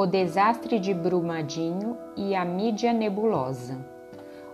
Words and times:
o 0.00 0.06
desastre 0.06 0.78
de 0.78 0.94
Brumadinho 0.94 1.94
e 2.16 2.34
a 2.34 2.42
mídia 2.42 2.90
nebulosa. 2.90 3.76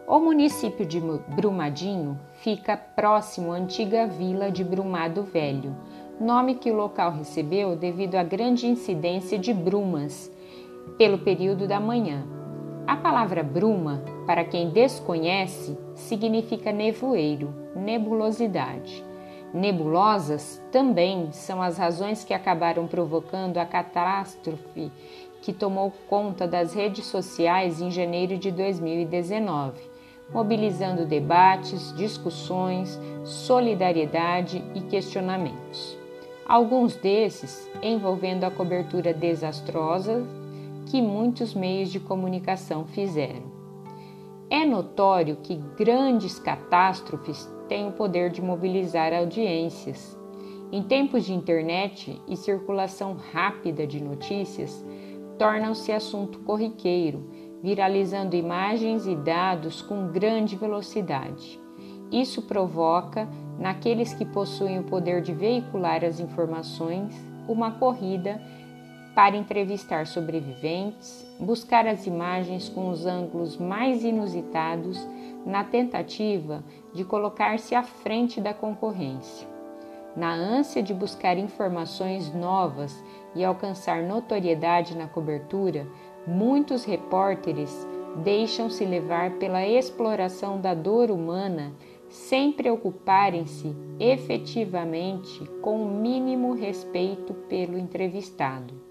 O 0.04 0.18
município 0.18 0.84
de 0.84 1.00
Brumadinho 1.00 2.18
fica 2.32 2.76
próximo 2.76 3.52
à 3.52 3.54
antiga 3.54 4.08
vila 4.08 4.50
de 4.50 4.64
Brumado 4.64 5.22
Velho, 5.22 5.72
nome 6.20 6.56
que 6.56 6.68
o 6.68 6.74
local 6.74 7.12
recebeu 7.12 7.76
devido 7.76 8.16
à 8.16 8.24
grande 8.24 8.66
incidência 8.66 9.38
de 9.38 9.54
brumas 9.54 10.28
pelo 10.98 11.18
período 11.18 11.68
da 11.68 11.78
manhã. 11.78 12.26
A 12.84 12.96
palavra 12.96 13.44
bruma, 13.44 14.02
para 14.26 14.44
quem 14.44 14.70
desconhece, 14.70 15.78
significa 15.94 16.72
nevoeiro, 16.72 17.54
nebulosidade. 17.76 19.04
Nebulosas 19.56 20.62
também 20.70 21.32
são 21.32 21.62
as 21.62 21.78
razões 21.78 22.22
que 22.22 22.34
acabaram 22.34 22.86
provocando 22.86 23.56
a 23.56 23.64
catástrofe 23.64 24.92
que 25.40 25.50
tomou 25.50 25.90
conta 26.10 26.46
das 26.46 26.74
redes 26.74 27.06
sociais 27.06 27.80
em 27.80 27.90
janeiro 27.90 28.36
de 28.36 28.50
2019, 28.50 29.80
mobilizando 30.30 31.06
debates, 31.06 31.96
discussões, 31.96 33.00
solidariedade 33.24 34.62
e 34.74 34.82
questionamentos. 34.82 35.96
Alguns 36.46 36.94
desses 36.94 37.66
envolvendo 37.82 38.44
a 38.44 38.50
cobertura 38.50 39.14
desastrosa 39.14 40.22
que 40.90 41.00
muitos 41.00 41.54
meios 41.54 41.90
de 41.90 41.98
comunicação 41.98 42.84
fizeram. 42.84 43.55
É 44.48 44.64
notório 44.64 45.38
que 45.42 45.56
grandes 45.76 46.38
catástrofes 46.38 47.52
têm 47.68 47.88
o 47.88 47.92
poder 47.92 48.30
de 48.30 48.40
mobilizar 48.40 49.12
audiências. 49.12 50.16
Em 50.70 50.84
tempos 50.84 51.24
de 51.24 51.34
internet 51.34 52.22
e 52.28 52.36
circulação 52.36 53.16
rápida 53.32 53.84
de 53.84 54.00
notícias, 54.00 54.84
tornam-se 55.36 55.90
assunto 55.90 56.38
corriqueiro, 56.40 57.28
viralizando 57.60 58.36
imagens 58.36 59.06
e 59.06 59.16
dados 59.16 59.82
com 59.82 60.12
grande 60.12 60.54
velocidade. 60.54 61.60
Isso 62.12 62.42
provoca, 62.42 63.28
naqueles 63.58 64.14
que 64.14 64.24
possuem 64.24 64.78
o 64.78 64.84
poder 64.84 65.22
de 65.22 65.32
veicular 65.32 66.04
as 66.04 66.20
informações, 66.20 67.12
uma 67.48 67.72
corrida 67.72 68.40
para 69.16 69.34
entrevistar 69.34 70.06
sobreviventes, 70.06 71.26
buscar 71.40 71.86
as 71.86 72.06
imagens 72.06 72.68
com 72.68 72.90
os 72.90 73.06
ângulos 73.06 73.56
mais 73.56 74.04
inusitados, 74.04 75.08
na 75.46 75.64
tentativa 75.64 76.62
de 76.92 77.02
colocar-se 77.02 77.74
à 77.74 77.82
frente 77.82 78.42
da 78.42 78.52
concorrência. 78.52 79.48
Na 80.14 80.34
ânsia 80.34 80.82
de 80.82 80.92
buscar 80.92 81.38
informações 81.38 82.34
novas 82.34 83.02
e 83.34 83.42
alcançar 83.42 84.02
notoriedade 84.02 84.94
na 84.94 85.08
cobertura, 85.08 85.86
muitos 86.26 86.84
repórteres 86.84 87.86
deixam-se 88.22 88.84
levar 88.84 89.32
pela 89.38 89.66
exploração 89.66 90.60
da 90.60 90.74
dor 90.74 91.10
humana 91.10 91.72
sem 92.10 92.52
preocuparem-se 92.52 93.74
efetivamente 93.98 95.42
com 95.62 95.82
o 95.82 95.90
mínimo 95.90 96.52
respeito 96.52 97.32
pelo 97.48 97.78
entrevistado. 97.78 98.85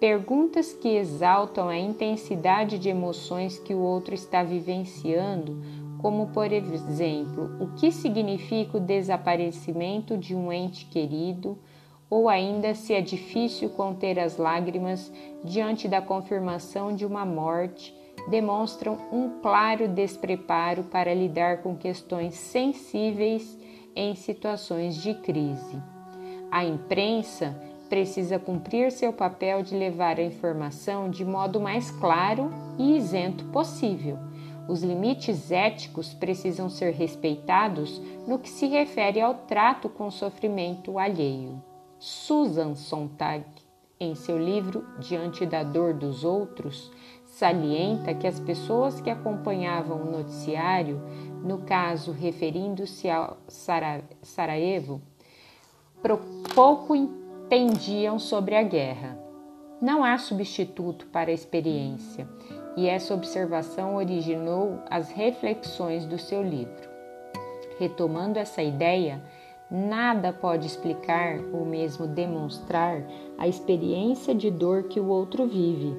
Perguntas 0.00 0.72
que 0.72 0.88
exaltam 0.96 1.68
a 1.68 1.76
intensidade 1.76 2.78
de 2.78 2.88
emoções 2.88 3.58
que 3.58 3.74
o 3.74 3.80
outro 3.80 4.14
está 4.14 4.42
vivenciando, 4.42 5.62
como 5.98 6.28
por 6.28 6.50
exemplo, 6.50 7.50
o 7.60 7.74
que 7.74 7.92
significa 7.92 8.78
o 8.78 8.80
desaparecimento 8.80 10.16
de 10.16 10.34
um 10.34 10.50
ente 10.50 10.86
querido, 10.86 11.58
ou 12.08 12.30
ainda 12.30 12.74
se 12.74 12.94
é 12.94 13.02
difícil 13.02 13.68
conter 13.68 14.18
as 14.18 14.38
lágrimas 14.38 15.12
diante 15.44 15.86
da 15.86 16.00
confirmação 16.00 16.96
de 16.96 17.04
uma 17.04 17.26
morte, 17.26 17.94
demonstram 18.30 18.96
um 19.12 19.40
claro 19.42 19.86
despreparo 19.86 20.84
para 20.84 21.12
lidar 21.12 21.58
com 21.58 21.76
questões 21.76 22.36
sensíveis 22.36 23.58
em 23.94 24.14
situações 24.14 24.96
de 24.96 25.12
crise. 25.12 25.76
A 26.50 26.64
imprensa 26.64 27.69
precisa 27.90 28.38
cumprir 28.38 28.92
seu 28.92 29.12
papel 29.12 29.64
de 29.64 29.76
levar 29.76 30.18
a 30.18 30.22
informação 30.22 31.10
de 31.10 31.24
modo 31.24 31.60
mais 31.60 31.90
claro 31.90 32.50
e 32.78 32.96
isento 32.96 33.44
possível. 33.46 34.16
Os 34.68 34.84
limites 34.84 35.50
éticos 35.50 36.14
precisam 36.14 36.70
ser 36.70 36.92
respeitados 36.92 38.00
no 38.28 38.38
que 38.38 38.48
se 38.48 38.68
refere 38.68 39.20
ao 39.20 39.34
trato 39.34 39.88
com 39.88 40.08
sofrimento 40.08 40.96
alheio. 40.96 41.60
Susan 41.98 42.76
Sontag, 42.76 43.44
em 43.98 44.14
seu 44.14 44.38
livro 44.38 44.86
Diante 45.00 45.44
da 45.44 45.64
Dor 45.64 45.92
dos 45.92 46.22
Outros, 46.22 46.92
salienta 47.26 48.14
que 48.14 48.26
as 48.26 48.38
pessoas 48.38 49.00
que 49.00 49.10
acompanhavam 49.10 50.00
o 50.00 50.10
noticiário, 50.12 51.02
no 51.42 51.58
caso 51.58 52.12
referindo-se 52.12 53.10
ao 53.10 53.38
Sarajevo, 53.48 55.02
pouco 56.54 56.94
pendiam 57.50 58.16
sobre 58.16 58.54
a 58.54 58.62
guerra. 58.62 59.18
Não 59.82 60.04
há 60.04 60.16
substituto 60.18 61.06
para 61.06 61.30
a 61.30 61.34
experiência, 61.34 62.28
e 62.76 62.86
essa 62.86 63.12
observação 63.12 63.96
originou 63.96 64.78
as 64.88 65.10
reflexões 65.10 66.06
do 66.06 66.16
seu 66.16 66.44
livro. 66.44 66.88
Retomando 67.76 68.38
essa 68.38 68.62
ideia, 68.62 69.20
nada 69.68 70.32
pode 70.32 70.64
explicar 70.64 71.40
ou 71.52 71.66
mesmo 71.66 72.06
demonstrar 72.06 73.02
a 73.36 73.48
experiência 73.48 74.32
de 74.32 74.48
dor 74.48 74.84
que 74.84 75.00
o 75.00 75.08
outro 75.08 75.44
vive. 75.44 75.92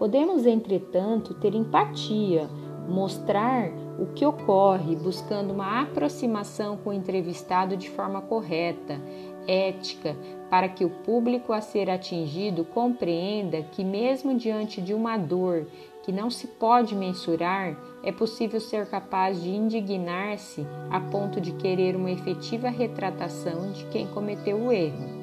Podemos, 0.00 0.46
entretanto, 0.46 1.34
ter 1.34 1.54
empatia, 1.54 2.50
mostrar 2.88 3.70
o 4.00 4.06
que 4.06 4.26
ocorre, 4.26 4.96
buscando 4.96 5.52
uma 5.52 5.82
aproximação 5.82 6.76
com 6.76 6.90
o 6.90 6.94
entrevistado 6.94 7.76
de 7.76 7.88
forma 7.88 8.20
correta, 8.22 9.00
ética, 9.46 10.16
para 10.50 10.68
que 10.68 10.84
o 10.84 10.90
público 10.90 11.52
a 11.52 11.60
ser 11.60 11.90
atingido 11.90 12.64
compreenda 12.64 13.62
que, 13.62 13.84
mesmo 13.84 14.36
diante 14.36 14.80
de 14.80 14.94
uma 14.94 15.16
dor 15.16 15.66
que 16.02 16.12
não 16.12 16.30
se 16.30 16.46
pode 16.46 16.94
mensurar, 16.94 17.76
é 18.02 18.10
possível 18.10 18.60
ser 18.60 18.86
capaz 18.86 19.42
de 19.42 19.50
indignar-se 19.50 20.66
a 20.90 21.00
ponto 21.00 21.40
de 21.40 21.52
querer 21.52 21.94
uma 21.94 22.10
efetiva 22.10 22.68
retratação 22.68 23.72
de 23.72 23.84
quem 23.86 24.06
cometeu 24.06 24.56
o 24.56 24.72
erro. 24.72 25.18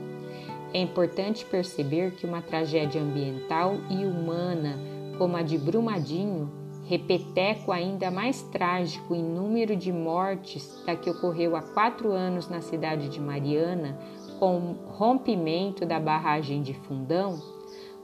É 0.74 0.80
importante 0.80 1.46
perceber 1.46 2.12
que 2.12 2.25
uma 2.25 2.41
tragédia 2.41 3.02
ambiental 3.02 3.75
e 3.90 4.06
humana 4.06 4.78
como 5.18 5.38
a 5.38 5.41
de 5.41 5.58
Brumadinho, 5.58 6.52
repeteco 6.88 7.72
ainda 7.72 8.12
mais 8.12 8.44
trágico 8.44 9.16
em 9.16 9.24
número 9.24 9.75
de 9.75 9.91
mortes 9.91 10.84
da 10.85 10.96
que 10.96 11.09
ocorreu 11.09 11.56
há 11.56 11.62
quatro 11.62 12.12
anos 12.12 12.47
na 12.47 12.62
cidade 12.62 13.09
de 13.09 13.19
Mariana, 13.19 13.97
com 14.40 14.57
o 14.57 14.73
rompimento 14.91 15.85
da 15.85 16.00
barragem 16.00 16.62
de 16.62 16.73
Fundão 16.73 17.40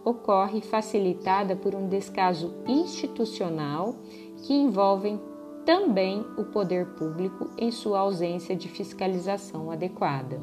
ocorre 0.04 0.62
facilitada 0.62 1.56
por 1.56 1.76
um 1.76 1.88
descaso 1.88 2.54
institucional 2.68 3.96
que 4.44 4.54
envolve 4.54 5.20
também 5.66 6.26
o 6.38 6.46
poder 6.46 6.88
público 6.96 7.50
em 7.58 7.72
sua 7.72 8.00
ausência 8.00 8.56
de 8.56 8.68
fiscalização 8.68 9.72
adequada. 9.72 10.40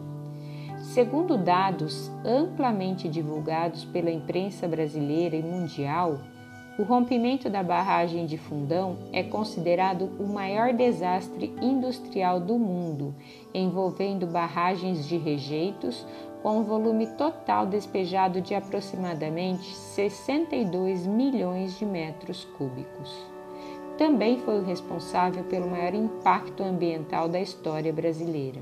Segundo 0.79 1.37
dados 1.37 2.11
amplamente 2.25 3.09
divulgados 3.09 3.85
pela 3.85 4.11
imprensa 4.11 4.69
brasileira 4.69 5.35
e 5.35 5.43
mundial, 5.43 6.21
o 6.79 6.85
rompimento 6.85 7.51
da 7.51 7.61
barragem 7.61 8.25
de 8.25 8.39
Fundão 8.39 8.97
é 9.13 9.25
considerado 9.25 10.09
o 10.21 10.29
maior 10.29 10.73
desastre 10.73 11.53
industrial 11.61 12.39
do 12.39 12.57
mundo, 12.57 13.13
envolvendo 13.53 14.29
barragens 14.29 15.05
de 15.05 15.17
rejeitos 15.17 16.07
com 16.41 16.59
um 16.59 16.63
volume 16.63 17.09
total 17.09 17.67
despejado 17.67 18.41
de 18.41 18.55
aproximadamente 18.55 19.75
62 19.75 21.05
milhões 21.05 21.77
de 21.77 21.85
metros 21.85 22.45
cúbicos. 22.57 23.13
Também 23.99 24.39
foi 24.39 24.61
o 24.61 24.65
responsável 24.65 25.43
pelo 25.43 25.69
maior 25.69 25.95
impacto 25.95 26.63
ambiental 26.63 27.29
da 27.29 27.41
história 27.41 27.93
brasileira. 27.93 28.61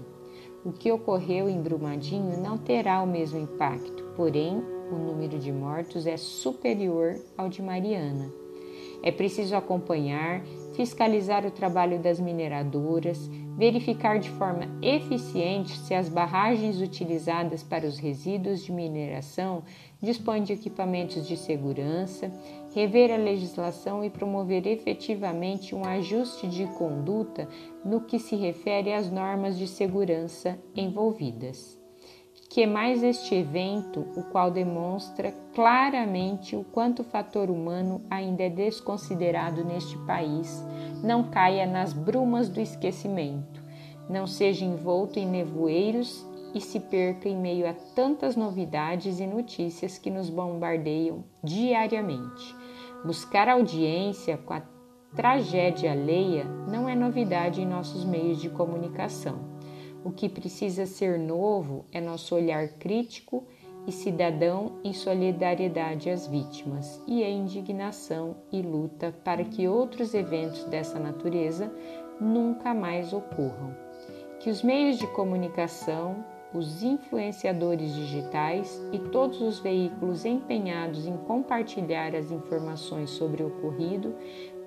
O 0.64 0.72
que 0.72 0.90
ocorreu 0.90 1.50
em 1.50 1.60
Brumadinho 1.60 2.40
não 2.40 2.56
terá 2.56 3.02
o 3.02 3.06
mesmo 3.06 3.38
impacto, 3.38 4.02
porém 4.16 4.64
o 4.90 4.96
número 4.96 5.38
de 5.38 5.52
mortos 5.52 6.06
é 6.06 6.16
superior 6.16 7.16
ao 7.36 7.48
de 7.48 7.62
Mariana. 7.62 8.32
É 9.02 9.12
preciso 9.12 9.54
acompanhar, 9.54 10.42
fiscalizar 10.74 11.46
o 11.46 11.50
trabalho 11.50 11.98
das 11.98 12.18
mineradoras, 12.18 13.30
verificar 13.56 14.18
de 14.18 14.28
forma 14.30 14.68
eficiente 14.82 15.78
se 15.78 15.94
as 15.94 16.08
barragens 16.08 16.80
utilizadas 16.80 17.62
para 17.62 17.86
os 17.86 17.98
resíduos 17.98 18.64
de 18.64 18.72
mineração 18.72 19.62
dispõem 20.02 20.42
de 20.42 20.52
equipamentos 20.52 21.26
de 21.26 21.36
segurança, 21.36 22.30
rever 22.74 23.10
a 23.10 23.16
legislação 23.16 24.04
e 24.04 24.10
promover 24.10 24.66
efetivamente 24.66 25.74
um 25.74 25.84
ajuste 25.84 26.46
de 26.48 26.66
conduta 26.74 27.48
no 27.84 28.02
que 28.02 28.18
se 28.18 28.36
refere 28.36 28.92
às 28.92 29.10
normas 29.10 29.56
de 29.56 29.66
segurança 29.66 30.58
envolvidas. 30.74 31.75
Que 32.46 32.66
mais 32.66 33.02
este 33.02 33.34
evento, 33.34 34.06
o 34.16 34.22
qual 34.22 34.50
demonstra 34.50 35.34
claramente 35.54 36.54
o 36.54 36.64
quanto 36.64 37.00
o 37.00 37.04
fator 37.04 37.50
humano 37.50 38.02
ainda 38.10 38.44
é 38.44 38.50
desconsiderado 38.50 39.64
neste 39.64 39.96
país, 40.06 40.64
não 41.02 41.24
caia 41.24 41.66
nas 41.66 41.92
brumas 41.92 42.48
do 42.48 42.60
esquecimento, 42.60 43.62
não 44.08 44.26
seja 44.26 44.64
envolto 44.64 45.18
em 45.18 45.26
nevoeiros 45.26 46.26
e 46.54 46.60
se 46.60 46.78
perca 46.78 47.28
em 47.28 47.36
meio 47.36 47.68
a 47.68 47.74
tantas 47.94 48.36
novidades 48.36 49.18
e 49.18 49.26
notícias 49.26 49.98
que 49.98 50.10
nos 50.10 50.30
bombardeiam 50.30 51.24
diariamente. 51.42 52.54
Buscar 53.04 53.48
audiência 53.48 54.38
com 54.38 54.54
a 54.54 54.62
tragédia 55.14 55.92
alheia 55.92 56.44
não 56.44 56.88
é 56.88 56.94
novidade 56.94 57.60
em 57.60 57.66
nossos 57.66 58.04
meios 58.04 58.40
de 58.40 58.48
comunicação 58.48 59.55
o 60.06 60.12
que 60.12 60.28
precisa 60.28 60.86
ser 60.86 61.18
novo 61.18 61.84
é 61.90 62.00
nosso 62.00 62.36
olhar 62.36 62.68
crítico 62.78 63.42
e 63.88 63.90
cidadão 63.90 64.74
em 64.84 64.92
solidariedade 64.92 66.08
às 66.08 66.28
vítimas 66.28 67.02
e 67.08 67.24
a 67.24 67.28
indignação 67.28 68.36
e 68.52 68.62
luta 68.62 69.12
para 69.24 69.44
que 69.44 69.66
outros 69.66 70.14
eventos 70.14 70.62
dessa 70.66 71.00
natureza 71.00 71.72
nunca 72.20 72.72
mais 72.72 73.12
ocorram. 73.12 73.74
Que 74.38 74.48
os 74.48 74.62
meios 74.62 74.96
de 74.96 75.08
comunicação, 75.08 76.24
os 76.54 76.84
influenciadores 76.84 77.92
digitais 77.92 78.80
e 78.92 79.00
todos 79.10 79.40
os 79.40 79.58
veículos 79.58 80.24
empenhados 80.24 81.04
em 81.04 81.16
compartilhar 81.16 82.14
as 82.14 82.30
informações 82.30 83.10
sobre 83.10 83.42
o 83.42 83.48
ocorrido 83.48 84.14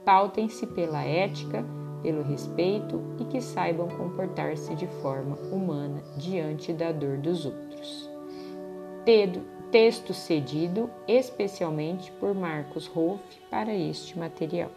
pautem-se 0.04 0.68
pela 0.68 1.02
ética, 1.02 1.64
pelo 2.02 2.22
respeito 2.24 3.02
e 3.20 3.26
que 3.26 3.42
saibam 3.42 3.88
comportar-se 3.88 4.74
de 4.76 4.88
forma 5.02 5.36
humana 5.52 6.02
diante 6.18 6.74
da 6.74 6.92
dor 6.92 7.18
dos 7.18 7.46
outros. 7.46 8.10
Texto 9.72 10.16
cedido 10.16 10.90
especialmente 11.08 12.12
por 12.14 12.34
Marcos 12.34 12.88
Rolf 12.88 13.22
para 13.52 13.74
este 13.74 14.18
material. 14.18 14.72